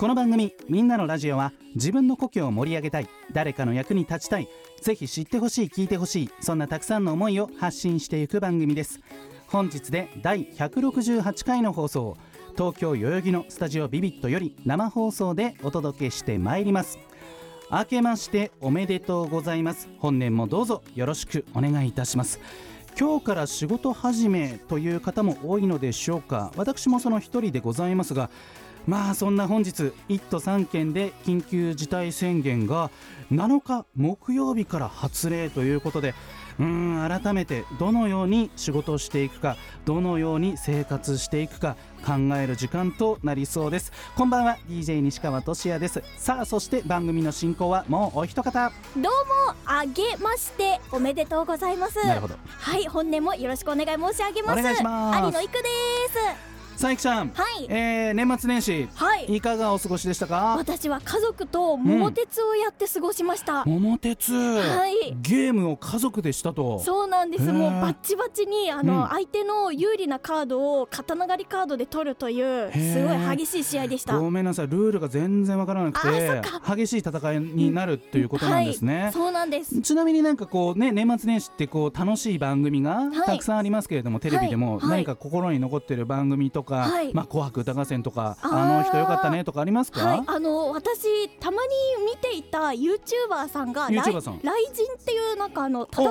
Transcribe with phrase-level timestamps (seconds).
[0.00, 4.48] この番組「みんなのラジオ」は自分の故郷を盛り上げたい誰かの役に立ちたい
[4.80, 9.00] ぜひ知ってほしい聞いてほしいそんなたくさんの思いを発信していく番組です。
[9.48, 12.16] 本日で第168回の放送
[12.56, 16.98] 東京代々木のスタジオビビットより生放送でお届けしてまいります。
[17.70, 19.86] 明けましておめでとうございます。
[19.98, 22.40] 本年もどうぞよろしくお願いいたします。
[22.98, 26.52] 今日から仕事始めという方も多いのでしょうか。
[26.56, 28.30] 私もその一人でございますが
[28.86, 32.90] まあそんな本日1都3県で緊急事態宣言が
[33.30, 36.14] 7日木曜日から発令ということで
[36.58, 43.92] うーん改めてどのように仕事をしていくかどのように生活していくか考える時間となりそうです。
[44.16, 46.02] こんばんは DJ 西川俊也です。
[46.16, 48.72] さあそして番組の進行はもうお一方。
[48.96, 49.10] どうも
[49.64, 52.04] あげましておめでとうございます。
[52.06, 52.34] なるほど。
[52.46, 54.60] はい本年もよろしくお願い申し上げます。
[54.60, 55.18] お願いします。
[55.18, 55.58] 有野育で
[56.44, 56.49] す
[56.80, 57.66] さあいきちゃん、はい。
[57.68, 59.36] えー、年末年始はい。
[59.36, 60.56] いかがお過ごしでしたか？
[60.56, 65.14] 私は家族と桃鉄をやって過ごしました、桃鉄、はい。
[65.20, 66.78] ゲームを家族でしたと。
[66.78, 67.52] そうなんです。
[67.52, 69.08] もうバッチバチにあの、うん。
[69.10, 72.94] 相手の有利なカードを刀狩りカードで取るというー。
[72.94, 74.18] すごい激しい試合でした。
[74.18, 74.68] ごめんなさい。
[74.68, 79.78] ルールが全然わからなくてそ激しい戦いになるということなんですね、はい、そうなんです。
[79.82, 83.12] ちなみになんかこうね年末年始ってこう楽しい番組がはい。
[83.26, 87.14] たくさんありますけれども、テレビでも何か心に残ってる番組とか、はい。
[87.14, 91.68] まあ紅白歌合戦とかあの人よかったねとかありますか、はい、あの私たまに
[92.04, 94.40] 見ていた YouTuber さんがライ YouTuber さん。
[94.42, 96.10] ライジンっていうなんかあの戦う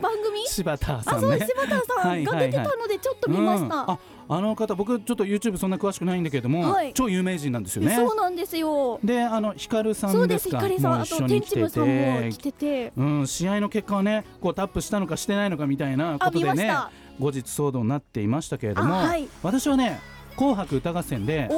[0.00, 0.46] 番組？
[0.48, 3.98] 柴田さあそうんね柴田さんが出てたのでちょっと見ました、うんあ
[4.28, 6.92] あの方僕ちょっと YouTube そんな詳しくないんだけれども、はい。
[6.94, 7.94] 超有名人なんですよね。
[7.94, 8.98] そうなんですよ。
[9.04, 10.92] であのヒカルさそうんでですすかひかりさん。
[10.92, 12.92] もうあと天チムさんもて来てて。
[12.96, 16.52] うん、試合の結果はねこうタップしたのかしてないのかみたいなこあとでね。
[16.52, 19.28] 見ました後日騒動になっていましたけれども、あはい。
[19.42, 20.00] 私はね
[20.36, 21.48] 「紅白歌合戦」で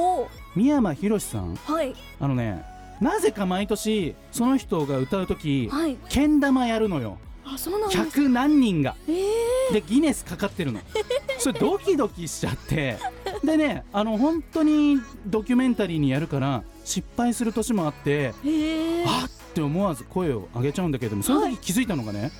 [0.55, 1.95] 三山ひろしさんはい。
[2.19, 2.63] あのね
[3.01, 5.97] なぜか毎年その人が歌う時はい。
[6.09, 7.17] けん玉やるのよ。
[7.45, 8.95] あそうなんです100何人が。
[9.07, 10.79] えー、でギネスかかってるの。
[11.39, 12.97] それドキドキしちゃって。
[13.43, 22.31] でねあの本当にドキュメンタリーにやるから失敗する年もあってえー、あっって思わず声を上げちゃうんだけれどもその時気づいたのがね、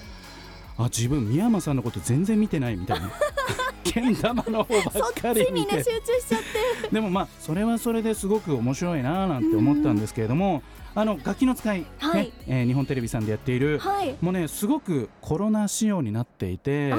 [0.78, 3.12] あ自分三山さんのこと全然見てないみたいな。
[3.84, 5.72] けん玉の方ばっかり見て。
[5.72, 6.90] ちにね集中しちゃって。
[6.92, 10.62] でもまあそれはそれですごく面白いななんて思ったんですけれども
[10.94, 12.24] あの楽器の使い、はい。
[12.24, 14.16] ねえー日本テレビさんでやっている、はい。
[14.22, 16.94] もうねすごくコロナ仕様になっていて。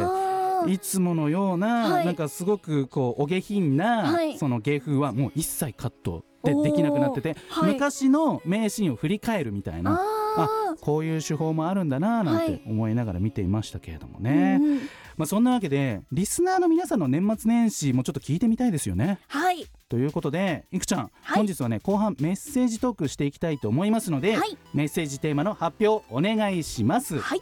[0.66, 2.05] いつものような、はい。
[2.06, 4.37] なんかすごくこうお下品な、はい。
[4.39, 7.75] その芸風はもう一切カットでできなくなってて、はい。
[7.75, 10.00] 昔の名シーンを振り返るみたいな
[10.44, 12.59] あこういう手法もあるんだななんはい。
[12.59, 14.78] て思いながら見ていましたけれどもーね、うんうん。
[15.16, 19.19] まあ、そんなわけでリスナーの皆さんの年末年始もちょっと聞いてみたいですよね。
[19.28, 19.66] はい。
[19.88, 21.37] ということでいくちゃん、はい。
[21.38, 24.56] 本日はね後半メッセージトークしていきたいと思いますので、はい。
[24.75, 27.19] メッセージテーマの発表お願いします。
[27.19, 27.41] はい。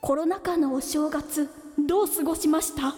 [0.00, 1.50] コロナ禍のお正月
[1.88, 2.94] どう過ごしました？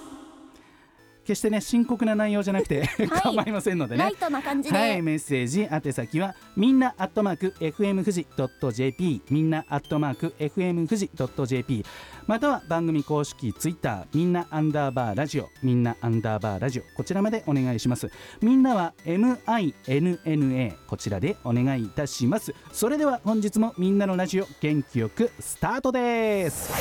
[1.28, 3.06] 決してね深刻な内容じゃなくて、い。
[3.06, 4.05] 構いませんのでね。
[4.05, 4.16] ライ。
[4.16, 8.27] トな感じで、はい、メッセージ宛先はみんなアットマーク FM 富士
[8.72, 11.11] .jp みんなアットマーク FM 富士
[11.47, 11.84] .jp
[12.27, 15.50] または番組公式ツイッターみんなアンダーバーラジオ。
[15.62, 16.83] みんなアンダーバーラジオ。
[16.97, 18.10] こちらまでお願いします。
[18.41, 22.55] みんなは MINNA こちらでお願いいたします。
[22.72, 26.72] それでは本日もみんなのラジオ元気よくスタートです。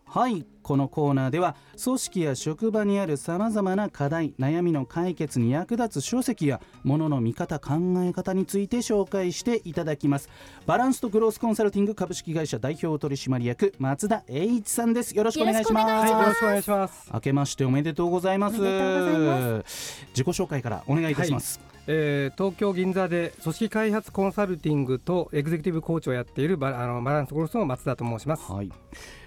[0.08, 10.30] はいこのコーナーでは組織や職場にあるさまざまな課題悩みの解決に役立つ書籍やものの見方考え方について紹介していただきます。
[10.66, 15.16] バランスとグロースコンサルティング株式会社代表取締役松田栄一さんです。
[15.16, 15.90] よろしくお願いします。
[15.90, 16.26] よろしくお願いします。
[16.26, 17.10] よろしくお願いします。
[17.14, 18.58] 明けましておめでとうございます。
[18.60, 28.52] 自己紹介からお願いいたします、えー東京銀座で組織開発コンサルティングとエグゼクティブコーチをやっているバラあのバランスゴルスの松田と申します。
[28.52, 28.72] はい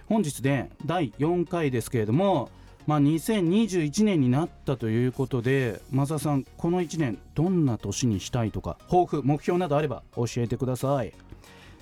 [0.09, 2.49] 本日で第4回ですけれども、
[2.87, 11.13] まあ、2021年になったということで増田さんこの1年どんな年にしたいとか抱負目標などあれば教えてください。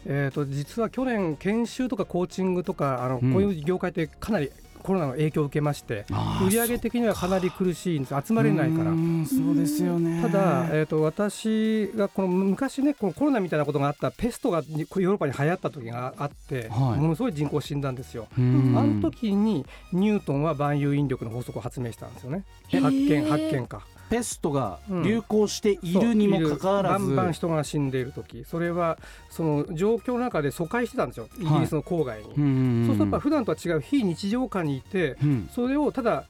[0.09, 4.51] えー、と実は去年研修とかコーチングとかあの、うんこういう業界ってかなり
[4.87, 6.05] コロナの影響を受けまして
[6.47, 8.93] 売上的にはかなり苦しいんです集まれないから
[9.27, 18.29] そうですよねただ、えー、と私がこの昔ねこのコロナみたいなことがあったペストがヨーロッパに流行った時があって、はいものすごい人口死んだんですよ。
[18.37, 22.45] あの時にニュートンは万有引力の法則を発明したんですよね。
[22.73, 23.83] え発見発見か。
[24.09, 28.45] ペストが流行しているにもかかわらず、そういるバンバン人が死んでいる時。
[28.45, 28.99] それは
[29.31, 31.29] その状況の中で疎開してたんですよ。
[31.39, 32.25] イギリスの郊外に。
[32.25, 35.49] うんうんうんそうするとやっぱ普段とは違う非日常下にいてうん。
[35.53, 36.25] それをただ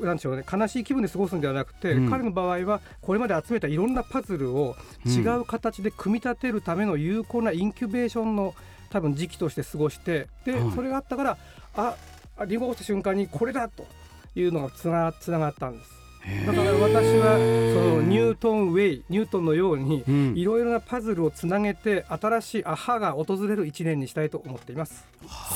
[0.00, 2.10] なんでしょうね悲しい気分で過ごすんではなくて、うん。
[2.10, 4.76] 彼の場合はこれまで集めたいろんなパズルを
[5.06, 8.54] 違う形で組み立てるための有効なインキュベーションの
[8.90, 10.70] 多分時期として過ごしてで、はい。
[10.72, 11.38] それがあったから
[11.74, 11.96] あ
[12.36, 13.86] あリンゴが落ちた瞬間にこれだと
[14.34, 16.01] いうのがつなつながったんです。
[16.46, 17.36] だから私は
[17.74, 20.34] そのニュートンウェイニュートンのようにうん。
[20.36, 25.06] いろいろなパズルをつなげて新しいアハが訪れる一年にしたいと思っています。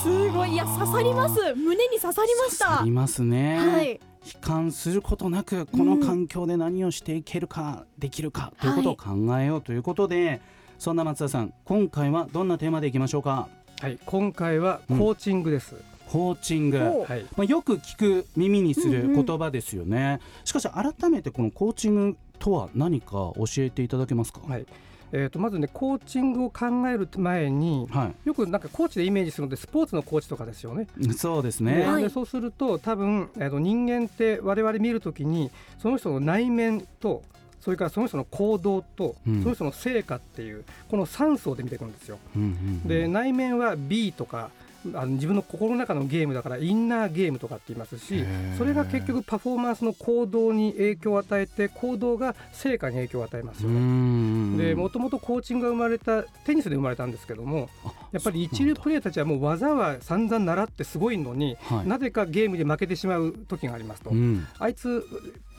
[0.03, 0.55] すごい。
[0.55, 1.55] いや刺さります。
[1.55, 2.81] 胸に刺さりました。
[2.81, 3.93] ありますね、はい。
[3.93, 4.01] 悲
[4.41, 10.41] 観することなくこの環境で何をしていけるか、できるかということを考えようということで、
[10.79, 13.49] そんな松田さん今回はどんなテーマでいきましょうか？
[13.81, 15.77] はい、今回はコーチングです。
[16.11, 19.25] コーチング、おはい、まあ、よく聞く耳にするうんうん。
[19.25, 24.41] 言葉ですよね、しかし改めてこのコーチングとは何か教えていただけますか？
[24.47, 24.67] はい。
[25.13, 30.89] えー、とまずねコーチングを考える前にはよくなんかコーチでイメージするのでスポーツのコーチとかですよね。
[30.99, 32.03] い、そうですでね、はい。
[32.03, 37.23] でそうすると多分、えー、と人間って我々見るときにその人の内面と
[37.61, 39.43] それからその人の行動と、うん。
[39.43, 42.19] その人の成果っていうこの3層で見ていくんですよ。
[42.37, 42.89] うんうんうん。
[42.89, 44.51] で内面は B とか
[44.95, 48.25] あの自分の心の中のゲームだからインナーゲームとかって言いますし
[48.59, 53.79] それが結局パフォーマンスの行動に影響を与えて行動が成果に影響を与えますようね。
[53.81, 54.57] ん。
[54.57, 61.89] でもともとコーチングが生まれたテニスで生まれたんですけどもあやっぱり一流プレーたちはもう技は散々習ってすごいのに、はい。
[61.89, 64.47] なぜかゲームで負けてしまう時がありますと、うん。
[64.59, 65.05] あいつ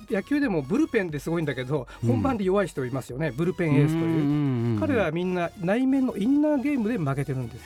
[0.10, 2.10] 野球でもブルペンですごいんだけどうん。
[2.10, 4.06] 本番で弱い人いますよね、ブルペンエースという。
[4.06, 4.20] う
[4.76, 7.64] ん彼らはみんな内面のインナーゲームで負けてるんです。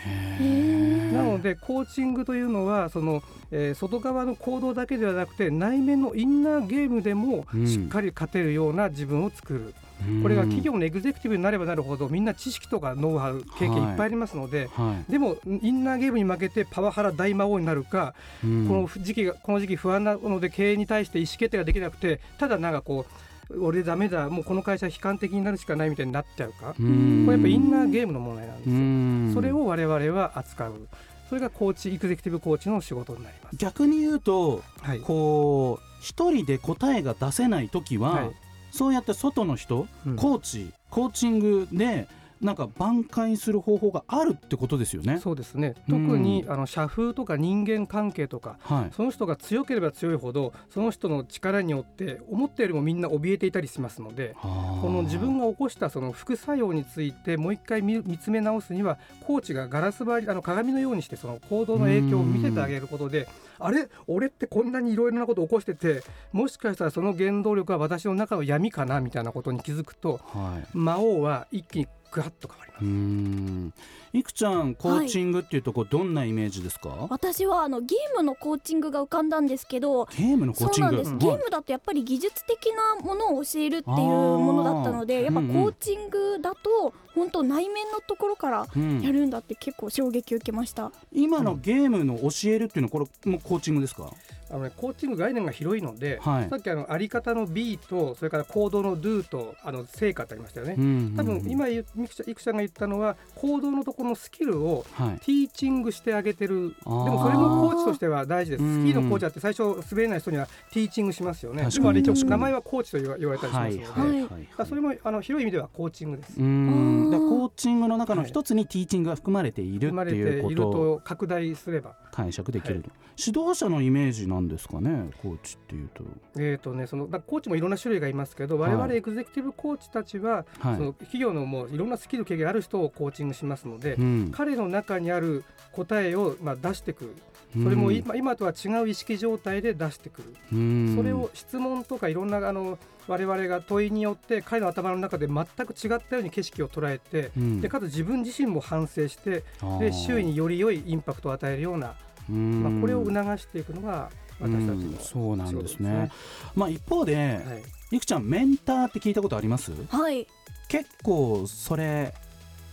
[1.13, 3.21] なのでコーチングというのはその、
[3.51, 7.67] えー外側の行動だけではなくて内面のインナーゲームでもうん。
[7.67, 9.73] しっかり勝てるような自分を作る、
[10.21, 18.13] これが企業のエグゼクティブになればなるほどみんな知識とかノウハウ経験いっぱいありますので、はでもインナーゲームに負けてパワハラ大魔王になるか、
[18.43, 18.67] いうん。
[18.67, 23.05] この時期がこの時期不安なので経営に対して意思決定ができなくてただなんかこ
[23.49, 27.25] う俺ダメだもうこの会社悲観的になるしかないみたいになっちゃうか、うん。
[27.25, 28.75] これやっぱインナーゲームの問題なんですよ。
[28.75, 29.31] うん。
[29.33, 30.87] それを我々は扱う。
[31.29, 33.55] それがコーチエグゼクティブコーチの仕事になります。
[33.57, 34.99] 逆に言うとはい。
[34.99, 38.31] こう一人で答えが出せない時は、はい
[38.71, 40.15] そうやって外の人、うん。
[40.15, 42.07] コーチコーチングで
[42.41, 45.19] なんか挽回する方法があるってことですよね。
[45.19, 48.93] そうですねうん特にあの社風とか人間関係とかはい。
[48.95, 58.97] その人が強ければ強いほどその人の力によって思ったよりもみんな怯えていたりしますのでここの自分が起こしたその副作用についてもう一回見見つめ直すには
[59.27, 63.27] コーチがガラス張りあの鏡のようにしてその行動の影響を見せてあげることで
[63.59, 63.87] あれ？
[64.07, 70.67] 俺ってこんなにいろいろなことを起こしててもしかしたらその原動力は私の中の闇かなみたいなことに気づくとはい。
[70.73, 72.89] 魔王は一気にグワッと変わりますうー。
[72.89, 73.73] ん。
[74.13, 77.07] いくちゃんコーチングっていうとこどんなイメージですか？
[77.09, 80.89] 私はあのゲームのコーチングが浮かんだんですけどゲームのコーチング？
[80.89, 94.11] そうなんです、うんゲームだとやっぱり技術的なものを教えるっていうものだったのでやっぱコーチングだと本当内面のところからうんやるんだって結構衝撃を受けました、今のゲームの教えるっていうのはこれもコーチングですか？
[94.51, 96.49] あのね、コーチング概念が広いので、はい。
[96.49, 100.75] さっきあのあり方の B とそれから行動の Do とあの成果ってありましたよね。
[100.75, 105.19] ん多分今言うみくちゃんいくちゃんが言ったのは行動のところのスキルをはい。
[105.19, 106.69] ティーチングしてあげてる。
[106.69, 107.11] であー。
[107.11, 108.63] もそれもコーチとしては大事です。
[108.63, 111.63] うんスキーのコーチだって最初滑れない人にはティーチングしますよね。
[111.63, 111.73] 確かに。
[111.75, 112.29] でもあれ一応確かに。
[112.31, 116.35] 名前はコーチと言わ言われたりしますので、はいそれもあの広い意味ではコーチングです。
[116.35, 121.95] コーチングの中の一つにティーチングが含まれているってれていうことをと拡大すれば。
[122.11, 122.83] 解釈できるはい。
[122.83, 122.89] と。
[123.23, 126.03] 指導者のイメージなんですかね、コーチっていうと。
[126.37, 128.71] えーとね、そのコーチもいろんな種類がいますけどはい。
[128.73, 130.75] 我々エグゼクティブコーチたちは、はい。
[130.77, 134.31] その企業のもういろんなスキル経験ある人をコーチングしますので、うん。
[134.31, 137.15] 彼の中にある答えをまあ出してくる。
[137.53, 140.95] それも今今とは違う意識状態で出してくる、うん。
[140.95, 147.61] それを質問とかいろんなあの我々が問いによって彼の頭の中で全く違ったように景色を捉えて、うん。
[147.61, 149.43] でかつ自分自身も反省して
[149.79, 151.95] で周囲により良いインパクトを与えるような
[152.29, 152.63] うん。
[152.63, 154.09] まあ、これを促していくのが
[154.41, 155.89] 私たちうんのそうなんですね。
[155.89, 156.11] ね。
[156.55, 157.55] まあ一方で、は
[157.91, 157.97] い。
[157.97, 159.71] いくちゃんメンターって聞いたことあります？
[159.89, 160.27] はい。
[160.67, 162.13] 結構それ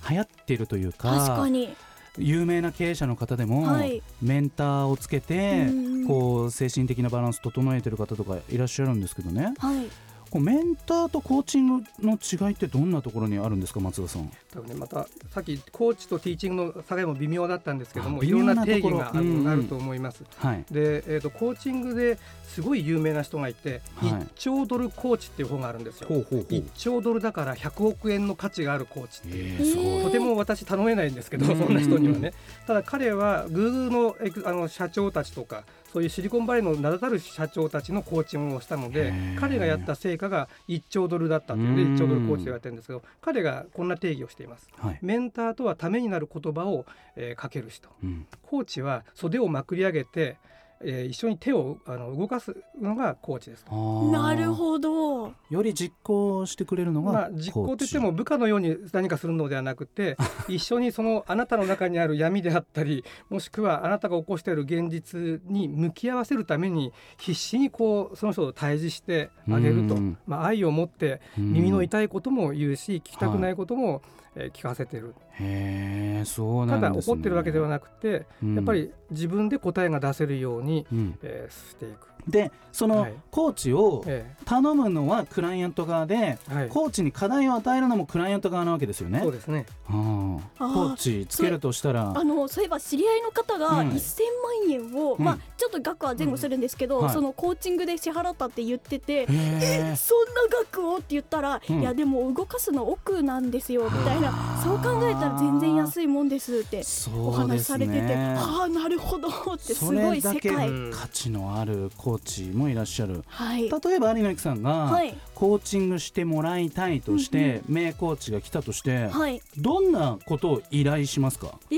[0.08, 1.74] 流行ってるというか確かに。
[2.16, 4.02] 有名な経営者の方でも、はい。
[4.20, 6.06] メンターをつけて、うん。
[6.06, 9.54] こう精神的なバランス整えてる方とかいらっしゃるんですけどね。
[9.58, 9.86] はい
[10.30, 14.30] こうメンターとコーチングの違いってどんなところにあるんですか松田さん？
[14.52, 19.28] 多分ねまたさっきコーチとティーチングの差がも微妙だったんですけどもあいろんな定義があなところうん。
[19.28, 20.24] うんるあると思います。
[20.36, 24.10] はい、で、えー、とコーチングですごい有名な人がいて、はい。
[24.10, 26.08] 1兆ドルコーチっていう本があるんですよ。
[26.08, 26.42] ほうほうほう。
[26.42, 29.56] 1兆ドルだから100億円の価値があるコーチっていう。
[29.60, 32.32] えー、とても私頼めないんですけど、そんな人にはね。
[32.66, 41.94] ただ彼はグーグルのあの社長たちとかそういうシリコンバレーの名だたる社長たちのコーチングをしたので彼がやった成果が1兆ドルだったというのでうん。
[41.94, 44.68] 1兆ドルコーチと言われてるんですけど彼がこんな定義をしています。
[44.76, 44.98] はい。
[45.02, 47.88] メンターとはためになる言葉を、えーかける人。
[48.02, 48.26] うん。
[48.42, 50.36] コーチは袖をまくり上げて、
[50.82, 53.64] えー一緒に手をあの動かすのがコーチです
[54.12, 55.32] なるほど。
[55.50, 60.16] より実行してくれるのが、まあ、実行といっても部下のように何かするのではなくて
[60.48, 69.94] 一緒にそのあなたの中にある闇であったりもしくはあなたが起こしている現実に向き合わせるために必死にこうその人と対峙してあげると。
[69.94, 74.02] うん、まあ、愛を持って耳の痛いことも言うし聞きたくないことも、
[74.38, 75.14] えー聞かせてる。
[75.32, 77.14] へえそうなただんですね。
[77.14, 78.54] 怒ってるわけではなくて、うん。
[78.54, 81.18] やっぱり自分で答えが出せるように、うん。
[81.22, 82.08] えーしていく。
[82.28, 83.14] でそのはい。
[83.30, 86.68] コーチをえ頼むのはクライアント側で、えはい。
[86.68, 89.20] コーチに課題を与えるのもクライアント側なわけですよね。
[89.20, 89.66] そうですね。
[89.88, 90.74] あーあー。
[90.74, 92.12] コーチつけるとしたら。
[92.16, 93.88] あのそういえば知り合いの方がうん。
[93.90, 94.20] 1000
[94.66, 95.24] 万円を、うん。
[95.24, 97.04] まあちょっと額は前後するんですけど、うん。
[97.06, 97.14] はい。
[97.14, 101.80] そのコーチングで支払ったって言ってて、へえそんな額をって言ったら、うん。
[101.80, 104.58] いやでも動かすの奥なんですよみたいな。
[104.62, 106.82] そう考えたら全然安いもんですって
[107.16, 113.24] お話しされてて、ねああなるほどってすそごい世界、うん価値のあるコーチもいらっしゃる。
[113.26, 113.70] はい。
[113.70, 115.16] 例えば有野由紀さんがはい。
[115.34, 119.40] コーチングしてもらいたいとして、名コーチが来たとして、はい。
[119.56, 121.58] どんなことを依頼しますか？
[121.70, 121.77] えー、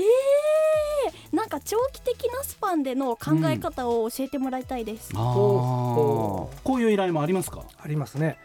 [1.51, 5.21] か長期的なスパンでの考え方を教えてもらいたいです、あー。
[5.21, 7.63] おこういう依頼もありますか？
[7.77, 8.37] ありますね。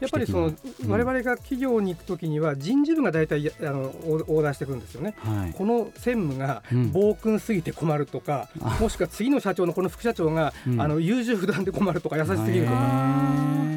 [0.00, 0.56] やっぱりその、うん。
[0.88, 3.92] 我々が企業に行くときには人事部が大体やあの
[4.42, 5.14] ダーしてくるんですよね。
[5.18, 5.54] はい。
[5.54, 6.92] この専務がうん。
[6.92, 8.78] 暴君すぎて困るとか、あ。
[8.80, 10.80] もしくは次の社長のこの副社長が、うん。
[10.80, 12.78] あの優柔不断で困るとか優しすぎるとか、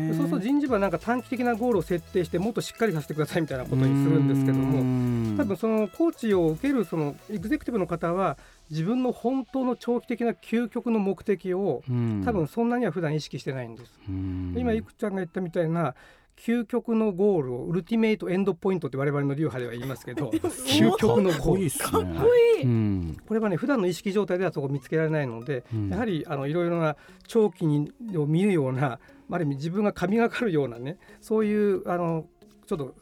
[0.10, 5.36] そうすると人事部はなんか短期的なゴールを設定してもっとしっかりさせてくださいみたいなことにするんですけどうもん。
[5.38, 8.38] 多分そのコーチを受けるそのエグゼクティブの方は
[8.69, 12.24] 自分の本当の長期的な究極の目的をうん。
[12.25, 14.00] 多分そんなには普段意識してないんです。
[14.10, 14.55] うん。
[14.57, 15.95] 今いくちゃんが言ったみたいな
[16.38, 20.29] 究極のゴールをウルティメイトエンドポイントって我々の流派では言いますけど
[20.67, 21.72] 究極のゴール。
[21.79, 23.17] かっこいい、うん。
[23.25, 25.89] これはね普段の意識状態ではそこ見つけられないので、うん。
[25.89, 29.00] やはりあのいろいろな長期にを見るような
[29.31, 32.25] ある意味自分が神がかるようなねそういうあの
[32.65, 32.95] ちょっと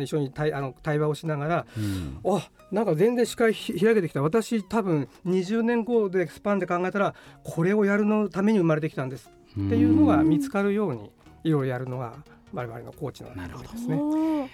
[0.00, 2.20] 一緒に対あの対話をしながらうん。
[2.24, 4.22] あなんか全然視界ひ開けてきた。
[4.22, 9.30] 私多分20年後でスパンで考えたらこれをやるのために生まれてきたんです。
[9.52, 11.10] っていうのが見つかるように
[11.44, 12.14] いろいろやるのが
[12.52, 13.70] 我々のコーチのなるほど。
[13.70, 14.50] ですね。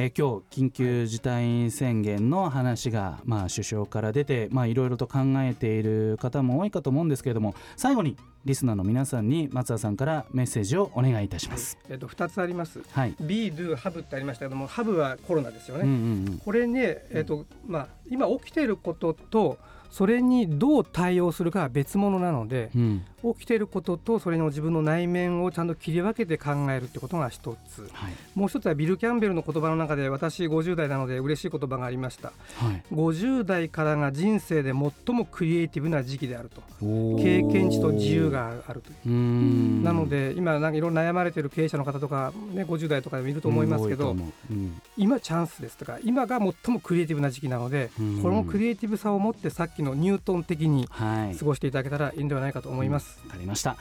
[0.00, 11.76] えー今日緊急事態宣言の話が、まあ、首相から出てまあいろいろと考えている方も多いかと思うんですけれども最後にリスナーの皆さんに松田さんからメッセージをお願いいたします。
[11.90, 12.80] えっと2つあります。
[12.92, 15.82] はい、Be Do Have ってありましたけどもハブはコロナですよね。
[15.82, 19.58] うんうんこれね、えっとまあ、今起きていることと
[19.90, 22.82] それにどう対応するかは別物なのでうん。
[22.82, 27.88] うん起きていることとそれの自分の内面をちゃんと切り分けて考えるってことが一つ。
[27.92, 28.12] はい。
[28.34, 32.28] もう一つはビル・キャンベルの言葉の中で私50代なので嬉しい言葉がありました。
[32.56, 32.82] はい。
[32.92, 36.62] 50代からが人生で最もクリエイティブな時期であると。
[36.80, 39.82] 経験値と自由があるという。
[39.82, 44.22] なので今なんかいろいろ悩まれている経営者の方とか、ね、50代とかでもいると思いますけど、うんう。
[44.50, 44.80] うん。
[44.96, 48.22] 今チャンスですとか今が最もクリエイティブな時期なので、うん。
[48.22, 53.20] このクリエイティブさを持ってさっきのニュートン的にはい過ごしていただけたらいいんではないかと思います。
[53.26, 53.76] わかりました、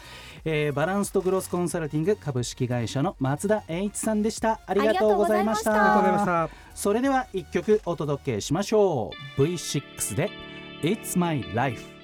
[0.46, 6.50] えーバランスとグロスコンサルティング株式会社の松田栄一さんでしたありがとうございましたありがとうございました。
[6.76, 10.30] それでは一曲お届けしましょう V6 で
[10.84, 11.98] It's My Life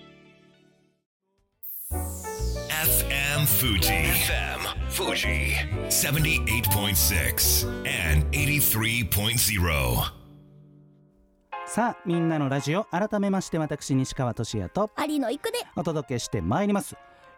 [1.93, 3.89] FM Fuji.
[3.89, 5.55] FM Fuji.
[5.89, 10.22] 78.6 and 83.0.
[11.73, 15.57] さあみんなのラジオ改めまして私西川俊也と有野行くで。
[15.75, 16.95] お届けしてまいります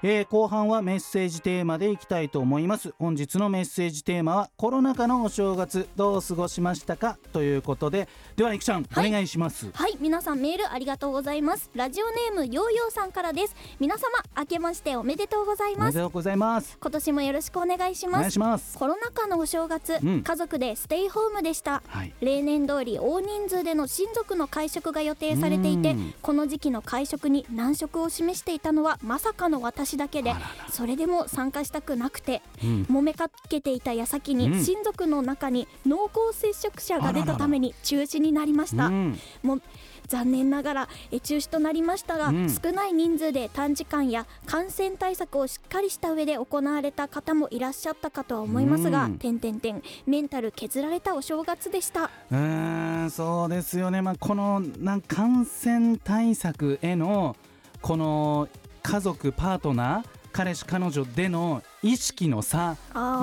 [0.07, 2.93] えー後半はメッセージテーマでいきたいと思います。
[2.99, 7.17] 本日のメッセージテーマはコロナ禍のお正月どう過ごしましたか？
[7.33, 8.07] ということで。
[8.35, 9.09] ではいくちゃん、はい。
[9.09, 9.71] お願いします。
[9.73, 9.97] はい。
[9.99, 11.71] 皆さんメールありがとうございます。
[11.73, 13.55] ラジオネームヨーヨーさんからです。
[13.79, 14.03] 皆様
[14.37, 16.77] 明けましておめでとうございおめまですとうございます。
[16.79, 18.77] 今年もよろしくお願いしお願いますします。
[18.77, 20.21] コロナ禍のお正月、うん。
[20.21, 21.81] 家族でステイホームでした。
[21.87, 22.13] はい。
[22.21, 26.13] 例年通り大人数での親族の会食が予定されていてうん。
[26.21, 30.33] この時期の会食に難色を示していたのはまさかの私だけで
[30.69, 32.83] それでも参加したくなくてうん。
[32.89, 34.63] 揉めかけていた矢先にうん。
[34.63, 38.87] 親族の中に濃厚接触者が出たために中止になりました。
[38.87, 39.19] うん。
[39.43, 39.61] もう
[40.07, 42.49] 残念ながらえ中止となりましたが、うん。
[42.49, 49.17] 少ない人数で短時間や感染対策をしっかりした上で行われた方もいらっしゃったかとは思いますが、うん。
[49.17, 52.11] 点々点メンタル削られたお正月でした。
[52.31, 57.35] うーんそうですよね、まあ、このなん感染対策への
[57.81, 58.47] この
[58.85, 62.75] 家族パートナー彼氏彼女での意識の差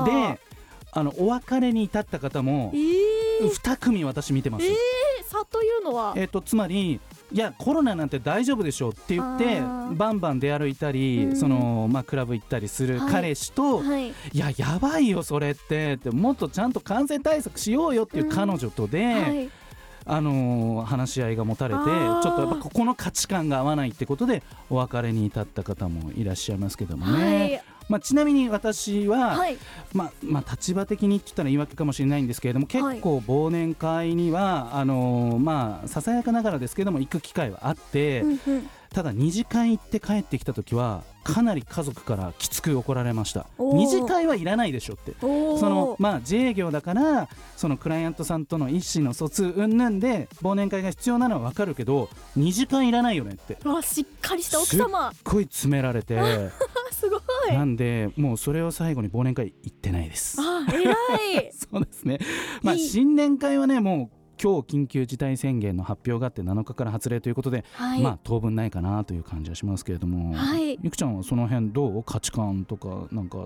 [0.06, 0.40] で
[0.94, 4.66] あのお別れに至った方もえー、2組私見てます。
[4.66, 4.74] えー、
[5.24, 7.00] 差というのは、えっとつまり
[7.32, 9.60] いやコロナなんて大丈夫でしょって言って
[9.94, 11.36] バンバン出歩いたり、うん。
[11.36, 13.12] そのまあ、クラブ行ったりするはい。
[13.12, 19.50] 彼氏と、はい、いややばいよそれってってもっとちゃんと感染対策しようよっていう彼女とで、はい、
[20.04, 29.56] あのー話し合いが持たれてちょっとやっぱここの価値観が合わないってことでお別れに至った方もいらっしゃいますけどもね、まあ、ちなみに私は、はい、
[29.94, 43.46] まあまあ、立場的にって言ったら言い訳かもしれないんですけれども結構忘年会にはあのーまあささやかながらですけども行く機会はあって、うんうん、ただ二次会行って帰ってきた時はかなり家族からきつく怒られました。
[43.56, 43.76] おー。
[43.76, 45.14] 二次会はいらないでしょって。
[45.20, 53.54] そのまあ自営業だからそのクライアントさんとの意思の疎通云々で忘年会が必要なのは分かるけど二次会いらないよねって。
[53.54, 55.12] すっあしっかりした奥様。
[55.24, 56.18] ごい詰められて。
[56.18, 56.24] あ
[56.92, 57.20] すごい。
[57.52, 60.38] なんでもうそれを最後に忘年会行ってないです。
[60.40, 60.92] あ偉
[61.40, 61.50] い。
[61.56, 62.18] そうですね。
[62.62, 70.78] まあ新年会はねもう今日緊急事態宣言の発表があって7日から発令ということで、はい、まあ当分ないかなという感じはしますけれども、はい。
[70.82, 72.02] ゆくちゃんはその辺どう？
[72.02, 73.38] 価値観とかなんか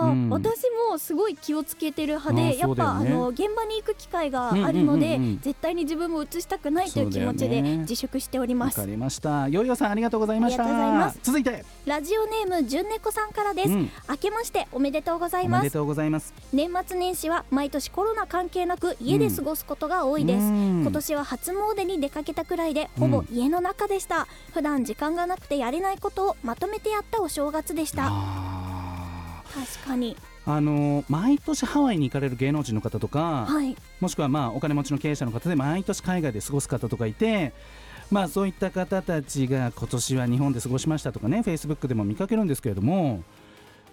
[0.00, 0.28] うん。
[0.30, 5.40] 私もすごい気をつけてる派でやっぱ、あの現場に行く機会があるので、うんうんうんうん。
[5.40, 9.48] 絶対に自分も移したくないという気持ちで自粛しております、わかりました。
[9.48, 10.64] よいよさんありがとうございました。
[10.64, 11.18] ありがとうございます。
[11.22, 13.90] 続いて、ラジオネームじゅんねこさんからです、うん。
[14.08, 16.34] 明けましておめでとうございおめでますとうございます。
[16.52, 20.80] 年末年始は毎年コロナ関係なく家で過ごすことが多いです、うん。
[20.82, 28.08] 今年は初詣に出かけたくらいでほぼ家の中でした、普段時間がなくてやれないことをまとめてやったお正月でした。
[28.08, 28.47] あ
[29.54, 30.16] 確かに。
[30.16, 30.18] ー
[30.50, 33.76] あの毎年ハワイに行かれる芸能人の方とか、はい。
[34.00, 37.52] もしくはまあお金持ちの経営者の方で毎年海外で過ごす方とかいて。
[38.10, 43.22] まあそういった方たちが今年は日本で過ごしましたとかねフェイスブックでも見かけるんですけれども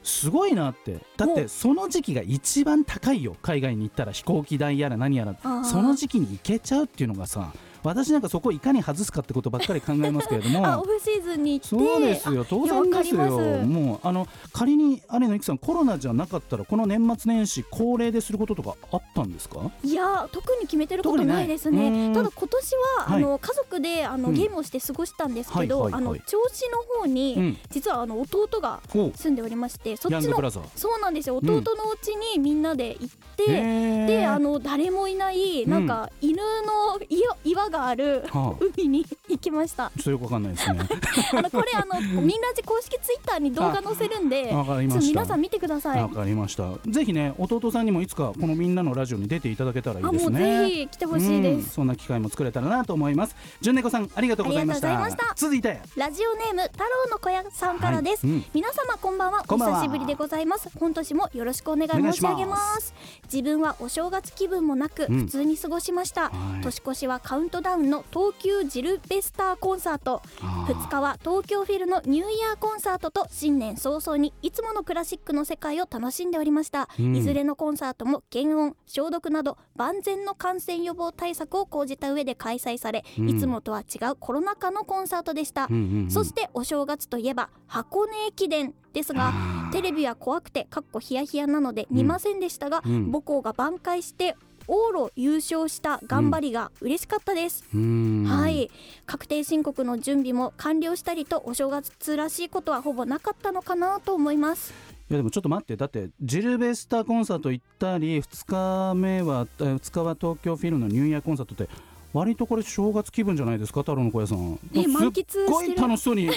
[0.04, 1.00] すごいなって。
[1.18, 3.36] だってその時期が一番高いよ。
[3.42, 5.36] 海外に行ったら飛行機代やら何やら。
[5.64, 7.52] その時期に行けちゃうっていうのがさ
[7.90, 10.66] 私なんかそこをいかに外すかってことばっかり考えますけれども。
[10.68, 11.76] あオフシーズンに行って。
[11.76, 12.46] そうですよ。
[12.50, 13.22] 当然ですよ。
[13.66, 19.60] もうあの仮にあれのいくさんコロナじゃなかったらこの年末年始恒例ですることとかあったんですか？
[19.84, 22.14] いや特に決めてることないですね。
[22.14, 23.24] ただ今年は、はい。
[23.24, 24.36] あの家族であの、うん。
[24.36, 26.14] ゲームをして過ごしたんですけど、はいはいはい。
[26.14, 26.22] あの銚
[26.52, 27.58] 子の方に、うん。
[27.70, 31.40] 実はあの弟がお住んでおりましてそっちのそうなんですよ。
[31.42, 31.58] うん。
[31.58, 35.88] 弟のお家にみんなで行って、であの誰もいないうんなん。
[35.88, 38.66] か犬の岩岩があるはあ。
[38.78, 39.92] 海に行きました。
[39.98, 40.80] ちょっとよくわかんないですね。
[41.34, 44.54] あのこれあのみんなじ公式ツイッターに動画載せるんで
[45.02, 46.02] 皆さん見てください。
[46.02, 46.72] わかりました。
[46.88, 50.40] ぜひね弟さんにもいつかこのみんなのラジオに出ていただけたらいいですね。
[50.40, 51.64] ぜひ来てほしいでうん。
[51.64, 53.36] すそんな機会も作れたらなと思います。
[53.62, 54.88] 純猫さんありがとうございました。
[54.88, 55.36] ありがとうございました。
[55.36, 55.82] 続いて。
[55.96, 58.36] ラジオネーム太郎の小屋さんからです、はい。
[58.36, 58.46] うん。
[58.54, 59.44] 皆様こんばんは。
[59.48, 60.70] お久しぶりでございます。
[60.78, 62.94] 今年もよろしくお願い申し上げます。
[63.32, 65.20] 自分はお正月気分もなくうん。
[65.22, 66.62] 普通に過ごしました、はい。
[66.64, 70.22] 年越しはカウントダウンの東急ジルベスターコンサート。
[70.40, 70.76] あー。
[70.76, 77.16] 2日は東京フィルのニューイヤーコンサートと新年早々にいつものクラシックの世界を楽しんでおりました、うん。
[77.16, 83.30] いずれのコンサートも検温消毒など万全の感染予防対策を講じた上で開催され、うん。
[83.30, 86.12] いつもとは違うコロナ禍のコンサートでした、うんうんうん。
[86.12, 89.34] そしてお正月といえば箱根駅伝ですが
[89.72, 93.12] テレビは怖くてかっこヒヤヒヤなので見ませんでしたが、うん。
[93.12, 94.36] 母校が挽回して
[94.68, 98.24] 往路優勝した頑張りが嬉しかったです、うーん。
[98.26, 98.70] はい。
[99.06, 104.74] 確定申告の準備も完了したりとお正月らしいことはほぼなかったのかなと思います。
[105.10, 105.76] いやでもちょっと待って。
[105.76, 111.72] だってジルベスターコンサート行ったり2日目は2日は東京フィルのニューイヤーコンサートって
[112.16, 114.58] 割とこれ正月気分じゃないですか太郎の小屋さん。
[114.72, 116.30] ね満喫すっごい楽しそうに。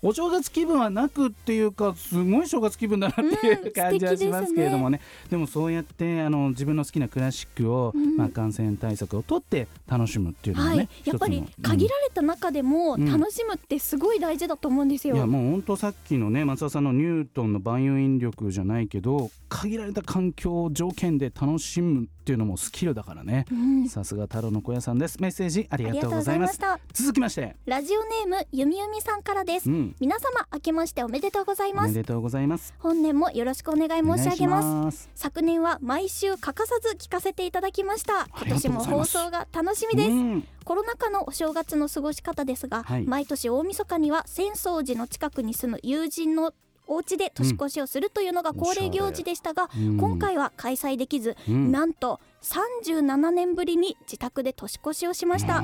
[0.00, 8.16] お正月気分はなくっていうかすごい正月気分だなっていううん感じはしますけれどもね,、でもそうやってあの自分の好きなクラシックを、うん。
[8.16, 13.04] まあ、感染対策をとって楽しむっていうのもね、はい、やっぱり限られた中でもうん。
[13.04, 15.16] 楽しむってすごい大事だと思うんですよ。
[15.16, 23.44] いやもう本当さっきのね松田さんのニュートンの万有引力じゃないけど限られた環境条件で楽しむっていうのもスキルだからね。
[23.50, 23.88] うん。
[23.88, 26.58] さすが太郎の小屋さんですメッセージありがとうごございます。
[26.92, 29.68] 続きましてラジオネームゆみゆみさんからです。
[29.68, 31.86] うん皆様明けましておめでとうございます。
[31.86, 35.10] おめでとうございます本年もよろしくお願い申し上げます。
[35.14, 38.28] 昨年は毎週欠かさず聞かせていただきました。
[38.38, 40.08] 今年も放送が楽しみです。
[40.10, 46.54] うんコロナ禍のお正月の過ごし方ですが、はい毎年大晦日には浅草寺の近くに住む友人の
[46.86, 55.62] お家で年越しをするというのが恒例行事でしたが、うん今回は開催できず、うんなんと37年ぶりに自宅で年越しをしました。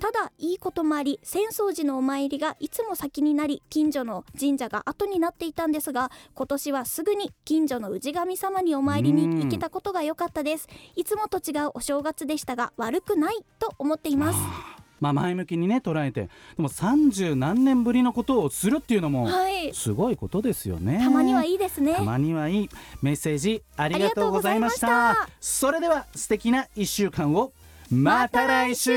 [0.00, 10.68] ただいいこともあり浅草寺のお参りがいつも先になり近所の神社が後になっていたんですが今年はすぐに近所の氏神様にお参りに行けたことが良かったです。
[10.96, 16.28] いつもと違うお正月でしたが悪くないと思っていますまあ前向きにね捉えてで
[16.62, 19.74] も30何年ぶりのことをするっていうのもはい。
[19.74, 20.98] すごいことですよね。
[21.02, 21.94] たまにはいいですね。
[21.94, 22.70] たまにはいい。
[23.02, 25.28] メッセージありがとうございました。
[25.40, 27.52] それでは素敵な1週間を。
[27.90, 28.92] また来週。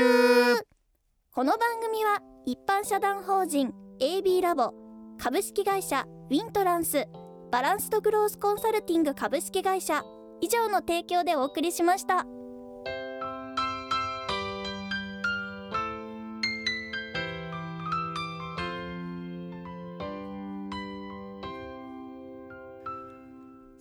[1.32, 4.72] この番組は一般社団法人 AB ラボ
[5.18, 7.06] 株式会社ウィントランス
[7.52, 10.02] バランスドグロースコンサルティング株式会社
[10.40, 12.26] 以上の提供でお送りしました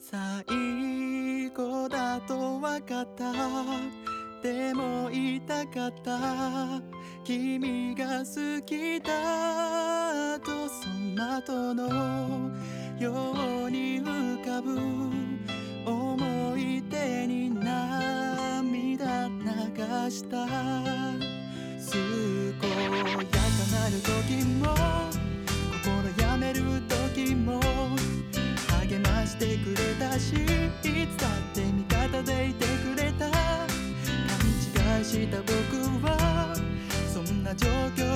[0.09, 3.33] 最後だと分かった。
[4.41, 6.81] でも言いたかった。
[7.25, 12.51] 君が好きだとその後の
[12.97, 13.33] よ
[13.65, 14.79] うに浮かぶ
[15.85, 20.47] 思い出に涙流した。
[22.61, 22.87] 健や
[23.25, 23.35] か
[23.73, 24.73] なる時も
[25.83, 27.59] 心やめる時も
[29.37, 30.35] してくれたしい
[31.07, 33.29] つだって味方でいてくれた。
[33.29, 33.37] 勘
[34.97, 35.53] 違いした僕
[36.03, 36.55] は
[37.13, 38.06] そんな状況